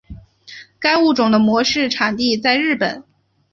[0.79, 3.03] 该物种的模式产地在日本。